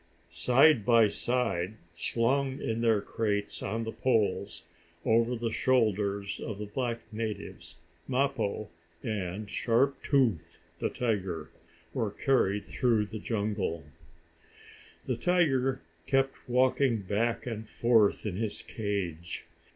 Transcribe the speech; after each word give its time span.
Side 0.33 0.83
by 0.83 1.09
side, 1.09 1.77
slung 1.93 2.59
in 2.59 2.81
their 2.81 3.01
crates 3.01 3.61
on 3.61 3.83
the 3.83 3.91
poles, 3.91 4.63
over 5.05 5.35
the 5.35 5.51
shoulders 5.51 6.39
of 6.39 6.57
the 6.57 6.65
black 6.65 7.01
natives, 7.11 7.75
Mappo 8.07 8.69
and 9.03 9.47
Sharp 9.47 10.01
Tooth, 10.01 10.57
the 10.79 10.89
tiger, 10.89 11.51
were 11.93 12.09
carried 12.09 12.65
through 12.65 13.05
the 13.05 13.19
jungle. 13.19 13.83
The 15.05 15.17
tiger 15.17 15.83
kept 16.07 16.49
walking 16.49 17.03
back 17.03 17.45
and 17.45 17.69
forth 17.69 18.25
in 18.25 18.37
his 18.37 18.63
cage. 18.63 19.45